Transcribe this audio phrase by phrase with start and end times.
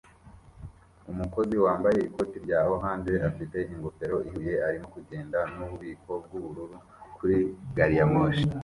[1.11, 6.77] Umukozi wambaye ikoti rya orange afite ingofero ihuye arimo kugenda nububiko bwubururu
[7.17, 7.37] kuri
[7.77, 8.45] gariyamoshi